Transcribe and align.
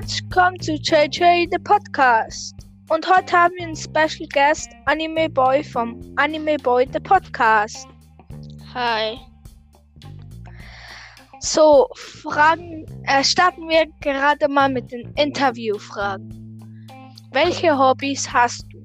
Herzlich 0.00 0.22
willkommen 0.22 0.60
zu 0.60 0.72
JJ 0.76 1.46
the 1.50 1.58
Podcast. 1.58 2.54
Und 2.88 3.06
heute 3.06 3.36
haben 3.36 3.52
wir 3.58 3.66
einen 3.66 3.76
Special 3.76 4.26
Guest, 4.32 4.70
Anime 4.86 5.28
Boy 5.28 5.62
vom 5.62 6.00
Anime 6.16 6.56
Boy 6.56 6.88
the 6.90 7.00
Podcast. 7.00 7.86
Hi. 8.72 9.18
So, 11.40 11.86
Fragen, 11.96 12.86
äh, 13.08 13.22
starten 13.22 13.68
wir 13.68 13.84
gerade 14.00 14.48
mal 14.48 14.70
mit 14.70 14.90
den 14.90 15.12
Interviewfragen. 15.16 16.88
Welche 17.32 17.76
Hobbys 17.76 18.32
hast 18.32 18.64
du? 18.72 18.78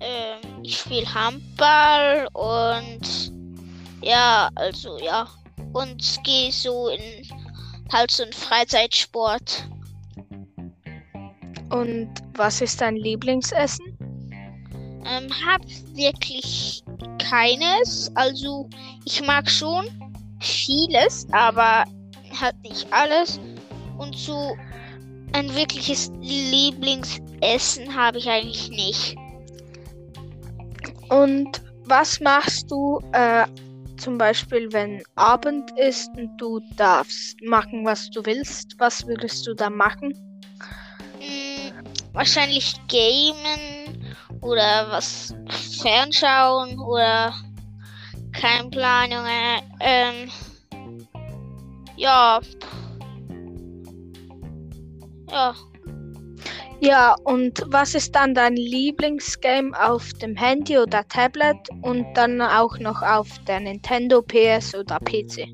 Ähm, 0.00 0.60
ich 0.64 0.76
spiele 0.76 1.14
Handball 1.14 2.26
und 2.32 3.32
ja, 4.02 4.50
also 4.56 4.98
ja. 4.98 5.28
Und 5.72 6.20
gehe 6.24 6.50
so 6.50 6.88
in 6.88 7.00
halt 7.92 8.10
so 8.10 8.22
einen 8.22 8.32
Freizeitsport. 8.32 9.68
Und 11.70 12.10
was 12.34 12.60
ist 12.60 12.80
dein 12.80 12.96
Lieblingsessen? 12.96 13.86
Ähm, 15.04 15.28
hab 15.46 15.62
wirklich 15.94 16.82
keines. 17.18 18.10
Also 18.14 18.68
ich 19.04 19.24
mag 19.24 19.50
schon 19.50 19.86
vieles, 20.40 21.26
aber 21.32 21.84
halt 22.40 22.56
nicht 22.62 22.86
alles. 22.92 23.38
Und 23.98 24.16
so 24.16 24.56
ein 25.32 25.54
wirkliches 25.54 26.10
Lieblingsessen 26.20 27.94
habe 27.94 28.18
ich 28.18 28.28
eigentlich 28.28 28.70
nicht. 28.70 29.16
Und 31.10 31.62
was 31.84 32.20
machst 32.20 32.70
du 32.70 33.00
äh, 33.12 33.46
zum 33.98 34.18
Beispiel, 34.18 34.72
wenn 34.72 35.02
Abend 35.16 35.70
ist 35.78 36.10
und 36.16 36.36
du 36.38 36.60
darfst 36.76 37.40
machen, 37.42 37.84
was 37.84 38.08
du 38.10 38.24
willst? 38.24 38.74
Was 38.78 39.06
würdest 39.06 39.46
du 39.46 39.54
da 39.54 39.68
machen? 39.68 40.12
Hm, 41.20 41.72
wahrscheinlich 42.12 42.74
gamen 42.88 44.16
oder 44.40 44.90
was 44.90 45.34
fernschauen 45.82 46.78
oder 46.78 47.34
kein 48.32 48.70
Plan, 48.70 49.10
Junge. 49.10 49.62
Ähm, 49.80 50.30
ja. 51.96 52.40
Ja. 55.30 55.54
Ja, 56.80 57.16
und 57.24 57.62
was 57.66 57.94
ist 57.94 58.14
dann 58.14 58.34
dein 58.34 58.54
Lieblingsgame 58.54 59.72
auf 59.80 60.12
dem 60.14 60.36
Handy 60.36 60.78
oder 60.78 61.06
Tablet 61.08 61.56
und 61.82 62.06
dann 62.14 62.40
auch 62.40 62.78
noch 62.78 63.02
auf 63.02 63.28
der 63.48 63.60
Nintendo 63.60 64.22
PS 64.22 64.76
oder 64.76 64.98
PC? 65.00 65.48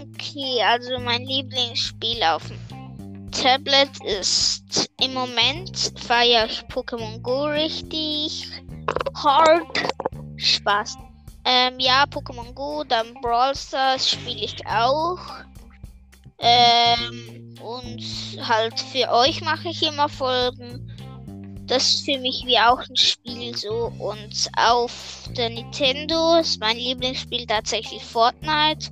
Okay, 0.00 0.62
also 0.64 0.98
mein 1.00 1.22
Lieblingsspiel 1.24 2.22
auf 2.22 2.42
dem 2.48 3.30
Tablet 3.30 3.90
ist 4.04 4.90
im 5.00 5.12
Moment 5.12 5.92
feiere 5.96 6.46
ich 6.46 6.62
Pokémon 6.72 7.20
Go 7.20 7.44
richtig 7.44 8.48
hart. 9.14 9.82
Spaß. 10.36 10.96
Ähm, 11.44 11.74
ja, 11.78 12.04
Pokémon 12.04 12.52
Go, 12.54 12.84
dann 12.84 13.14
Brawl 13.20 13.54
Stars 13.54 14.10
spiele 14.10 14.44
ich 14.44 14.66
auch. 14.66 15.18
Ähm, 16.40 17.54
und 17.60 18.02
halt 18.46 18.78
für 18.78 19.10
euch 19.10 19.40
mache 19.42 19.68
ich 19.68 19.82
immer 19.82 20.08
Folgen. 20.08 20.84
Das 21.66 21.94
ist 21.94 22.04
für 22.04 22.18
mich 22.18 22.44
wie 22.46 22.58
auch 22.58 22.80
ein 22.88 22.96
Spiel 22.96 23.56
so. 23.56 23.92
Und 23.98 24.48
auf 24.56 25.28
der 25.36 25.50
Nintendo 25.50 26.36
ist 26.36 26.60
mein 26.60 26.76
Lieblingsspiel 26.76 27.46
tatsächlich 27.46 28.02
Fortnite. 28.04 28.90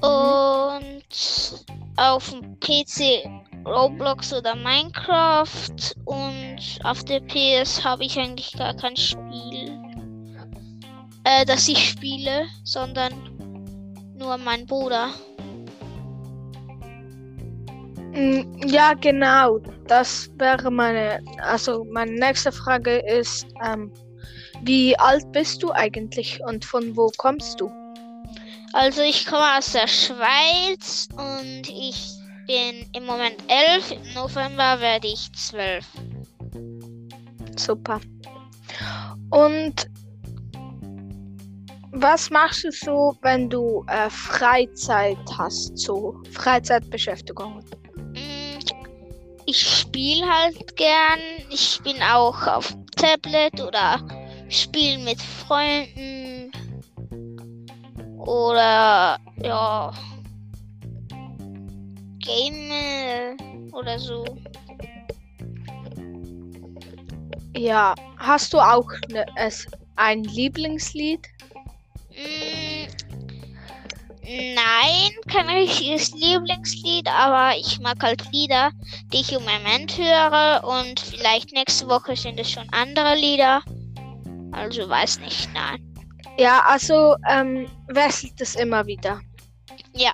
Und 0.00 1.04
auf 1.96 2.30
dem 2.30 2.60
PC 2.60 3.24
Roblox 3.64 4.32
oder 4.32 4.54
Minecraft. 4.54 5.94
Und 6.04 6.58
auf 6.84 7.02
der 7.04 7.20
PS 7.20 7.82
habe 7.82 8.04
ich 8.04 8.18
eigentlich 8.18 8.52
gar 8.52 8.74
kein 8.74 8.96
Spiel, 8.96 9.80
äh, 11.24 11.44
das 11.44 11.68
ich 11.68 11.88
spiele, 11.88 12.46
sondern 12.62 13.12
nur 14.16 14.36
mein 14.38 14.66
Bruder. 14.66 15.10
Mm, 18.14 18.42
Ja, 18.66 18.94
genau. 18.94 19.58
Das 19.86 20.30
wäre 20.38 20.70
meine, 20.70 21.20
also 21.38 21.84
meine 21.90 22.12
nächste 22.12 22.52
Frage 22.52 22.98
ist, 22.98 23.46
ähm, 23.64 23.92
wie 24.62 24.96
alt 24.98 25.30
bist 25.32 25.62
du 25.62 25.72
eigentlich 25.72 26.40
und 26.46 26.64
von 26.64 26.96
wo 26.96 27.10
kommst 27.18 27.60
du? 27.60 27.70
Also 28.72 29.02
ich 29.02 29.26
komme 29.26 29.58
aus 29.58 29.72
der 29.72 29.86
Schweiz 29.86 31.08
und 31.16 31.68
ich 31.68 32.12
bin 32.46 32.86
im 32.94 33.06
Moment 33.06 33.36
elf. 33.48 33.90
Im 33.90 34.14
November 34.14 34.80
werde 34.80 35.08
ich 35.08 35.32
zwölf. 35.32 35.86
Super. 37.56 38.00
Und 39.30 39.86
was 41.92 42.30
machst 42.30 42.64
du 42.64 42.72
so, 42.72 43.16
wenn 43.22 43.48
du 43.48 43.84
äh, 43.88 44.10
Freizeit 44.10 45.18
hast, 45.36 45.78
so 45.78 46.20
Freizeitbeschäftigungen? 46.32 47.64
Ich 49.94 50.00
spiele 50.00 50.28
halt 50.28 50.76
gern. 50.76 51.20
Ich 51.50 51.80
bin 51.84 52.02
auch 52.02 52.48
auf 52.48 52.66
dem 52.66 52.84
Tablet 52.96 53.60
oder 53.60 54.00
spiele 54.48 54.98
mit 54.98 55.22
Freunden. 55.22 56.50
Oder 58.18 59.20
ja. 59.40 59.92
Game 62.18 63.70
oder 63.72 63.96
so. 64.00 64.24
Ja, 67.56 67.94
hast 68.16 68.52
du 68.52 68.58
auch 68.58 68.90
ne, 69.10 69.24
es, 69.36 69.64
ein 69.94 70.24
Lieblingslied? 70.24 71.20
Mm, 72.10 72.53
Nein, 74.26 75.10
kein 75.30 75.50
richtiges 75.50 76.12
Lieblingslied, 76.12 77.06
aber 77.08 77.56
ich 77.58 77.78
mag 77.80 78.02
halt 78.02 78.24
Lieder, 78.32 78.70
die 79.12 79.20
ich 79.20 79.32
im 79.32 79.42
Moment 79.42 79.98
höre 79.98 80.64
und 80.64 80.98
vielleicht 80.98 81.52
nächste 81.52 81.86
Woche 81.88 82.16
sind 82.16 82.40
es 82.40 82.50
schon 82.50 82.66
andere 82.70 83.16
Lieder. 83.16 83.62
Also 84.52 84.88
weiß 84.88 85.20
nicht, 85.20 85.50
nein. 85.52 85.78
Ja, 86.38 86.62
also 86.66 87.16
ähm, 87.28 87.68
wechselt 87.88 88.40
es 88.40 88.54
immer 88.54 88.86
wieder. 88.86 89.20
Ja. 89.94 90.12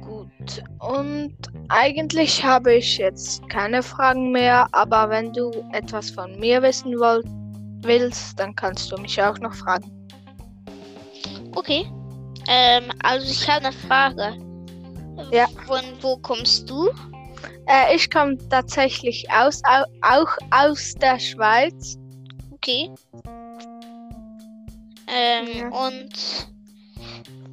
Gut. 0.00 0.62
Und 0.78 1.36
eigentlich 1.68 2.42
habe 2.42 2.74
ich 2.74 2.96
jetzt 2.96 3.46
keine 3.50 3.82
Fragen 3.82 4.32
mehr, 4.32 4.66
aber 4.72 5.10
wenn 5.10 5.30
du 5.34 5.50
etwas 5.72 6.10
von 6.10 6.38
mir 6.40 6.62
wissen 6.62 6.98
wollt, 6.98 7.26
willst, 7.82 8.40
dann 8.40 8.54
kannst 8.54 8.90
du 8.90 8.96
mich 8.96 9.20
auch 9.22 9.38
noch 9.38 9.54
fragen. 9.54 10.05
Okay. 11.66 11.84
Ähm, 12.46 12.84
also 13.02 13.28
ich 13.28 13.48
habe 13.50 13.66
eine 13.66 13.72
Frage. 13.72 14.36
Ja. 15.32 15.48
Von 15.66 15.82
wo 16.00 16.16
kommst 16.18 16.70
du? 16.70 16.88
Äh, 17.66 17.96
ich 17.96 18.08
komme 18.08 18.38
tatsächlich 18.50 19.26
aus, 19.32 19.60
au, 19.64 19.82
auch 20.02 20.28
aus 20.52 20.94
der 21.00 21.18
Schweiz. 21.18 21.98
Okay. 22.52 22.88
Ähm, 25.08 25.48
Ja. 25.58 25.68
und 25.70 26.12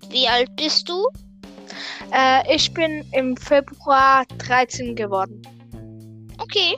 wie 0.09 0.27
alt 0.27 0.55
bist 0.57 0.87
du? 0.87 1.07
Äh, 2.11 2.55
ich 2.55 2.71
bin 2.71 3.03
im 3.13 3.35
Februar 3.35 4.25
13 4.37 4.95
geworden. 4.95 5.41
Okay. 6.37 6.75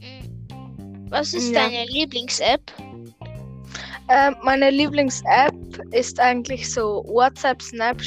Mm. 0.00 1.10
Was 1.10 1.34
ist 1.34 1.50
Ja. 1.50 1.68
deine 1.68 1.84
Lieblings-App? 1.86 2.62
Äh, 4.08 4.30
meine 4.42 4.70
Lieblings-App 4.70 5.55
ist 5.92 6.20
eigentlich 6.20 6.72
so 6.72 7.04
WhatsApp, 7.06 7.62
Snap, 7.62 8.00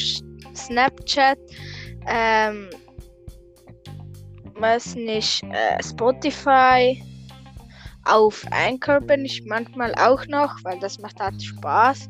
Snapchat, 0.56 1.38
ähm, 2.08 2.70
weiß 4.56 4.96
nicht, 4.96 5.44
äh, 5.44 5.82
Spotify. 5.84 7.02
Auf 8.06 8.46
Anchor 8.52 9.02
bin 9.02 9.26
ich 9.26 9.44
manchmal 9.46 9.94
auch 9.96 10.26
noch, 10.28 10.56
weil 10.64 10.80
das 10.80 10.98
macht 11.00 11.20
halt 11.20 11.42
Spaß. 11.42 12.10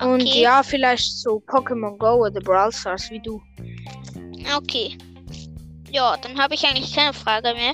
Und 0.00 0.22
Okay. 0.22 0.42
ja, 0.42 0.62
vielleicht 0.62 1.18
so 1.18 1.42
Pokémon 1.46 1.98
Go 1.98 2.24
oder 2.26 2.40
Brawl 2.40 2.72
Stars 2.72 3.10
wie 3.10 3.20
du. 3.20 3.42
Okay. 4.56 4.96
Ja, 5.90 6.16
dann 6.18 6.38
habe 6.38 6.54
ich 6.54 6.64
eigentlich 6.64 6.94
keine 6.94 7.12
Frage 7.12 7.52
mehr. 7.54 7.72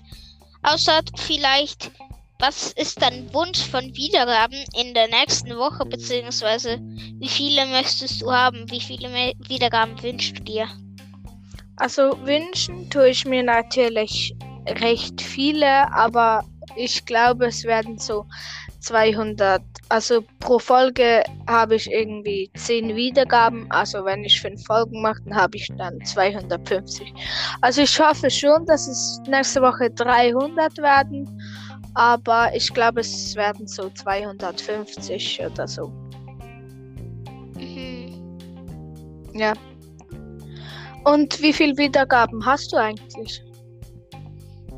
Außer 0.62 1.00
vielleicht, 1.16 1.90
was 2.38 2.72
ist 2.72 3.00
dein 3.00 3.32
Wunsch 3.32 3.60
von 3.60 3.94
Wiedergaben 3.94 4.64
in 4.80 4.94
der 4.94 5.08
nächsten 5.08 5.56
Woche, 5.56 5.84
beziehungsweise 5.86 6.78
wie 6.80 7.28
viele 7.28 7.66
möchtest 7.66 8.20
du 8.22 8.32
haben? 8.32 8.70
Wie 8.70 8.80
viele 8.80 9.08
Wiedergaben 9.48 10.00
wünschst 10.02 10.38
du 10.38 10.42
dir? 10.42 10.68
Also 11.76 12.18
wünschen 12.24 12.88
tue 12.90 13.08
ich 13.08 13.24
mir 13.24 13.42
natürlich 13.42 14.34
recht 14.66 15.20
viele, 15.20 15.92
aber 15.92 16.44
ich 16.76 17.04
glaube, 17.04 17.46
es 17.46 17.64
werden 17.64 17.98
so 17.98 18.26
200. 18.80 19.62
Also 19.88 20.22
pro 20.40 20.58
Folge 20.58 21.22
habe 21.48 21.76
ich 21.76 21.90
irgendwie 21.90 22.50
10 22.56 22.94
Wiedergaben. 22.94 23.70
Also 23.70 24.04
wenn 24.04 24.24
ich 24.24 24.40
5 24.40 24.64
Folgen 24.64 25.02
mache, 25.02 25.22
dann 25.24 25.34
habe 25.36 25.56
ich 25.56 25.68
dann 25.76 26.04
250. 26.04 27.12
Also 27.60 27.82
ich 27.82 27.98
hoffe 27.98 28.30
schon, 28.30 28.66
dass 28.66 28.86
es 28.86 29.20
nächste 29.26 29.62
Woche 29.62 29.90
300 29.90 30.78
werden. 30.78 31.28
Aber 31.94 32.54
ich 32.54 32.72
glaube, 32.72 33.00
es 33.00 33.34
werden 33.36 33.66
so 33.66 33.88
250 33.88 35.40
oder 35.44 35.66
so. 35.68 35.88
Mhm. 37.56 38.38
Ja. 39.34 39.52
Und 41.04 41.40
wie 41.40 41.52
viele 41.52 41.76
Wiedergaben 41.76 42.44
hast 42.44 42.72
du 42.72 42.76
eigentlich? 42.76 43.42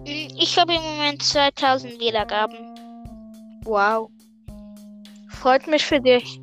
Mm, 0.06 0.28
Ich 0.38 0.58
habe 0.58 0.74
im 0.74 0.82
Moment 0.82 1.22
2000 1.22 1.98
Wiedergaben. 2.00 2.56
Wow. 3.64 4.10
Freut 5.28 5.66
mich 5.66 5.84
für 5.84 6.00
dich. 6.00 6.40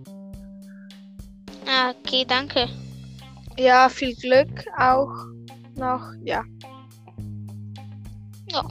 Ah, 1.67 1.91
okay, 1.91 2.25
danke. 2.27 2.67
Ja, 3.57 3.89
viel 3.89 4.15
Glück 4.15 4.65
auch 4.77 5.13
noch. 5.75 6.01
Ja. 6.23 6.43
Ja. 8.51 8.63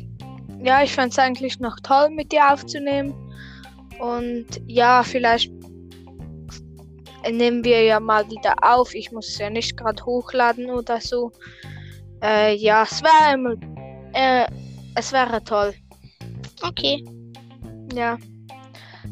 Ja, 0.63 0.83
ich 0.83 0.93
fand 0.93 1.13
es 1.13 1.19
eigentlich 1.19 1.59
noch 1.59 1.77
toll, 1.83 2.11
mit 2.11 2.33
dir 2.33 2.53
aufzunehmen. 2.53 3.15
Und 4.01 4.47
ja, 4.67 5.03
vielleicht 5.03 5.53
nehmen 7.31 7.65
wir 7.65 7.83
ja 7.83 8.01
mal 8.01 8.29
wieder 8.31 8.55
auf. 8.63 8.95
Ich 8.95 9.13
muss 9.13 9.29
es 9.29 9.39
ja 9.39 9.51
nicht 9.51 9.77
gerade 9.77 10.05
hochladen 10.05 10.71
oder 10.71 11.01
so. 11.01 11.33
Äh, 12.23 12.55
ja, 12.57 12.85
es 12.85 13.03
wäre 13.03 13.35
immer- 13.35 13.57
äh, 14.13 14.47
es 14.95 15.13
wäre 15.13 15.43
toll. 15.43 15.75
Okay. 16.63 17.05
Ja. 17.95 18.17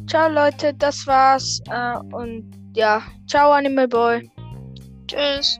Ciao 0.07 0.29
Leute, 0.29 0.73
das 0.73 1.05
war's. 1.07 1.61
Äh, 1.69 1.97
und 2.15 2.49
ja, 2.75 3.01
ciao 3.27 3.51
Animal 3.51 3.87
Boy. 3.87 4.31
Tschüss. 5.07 5.59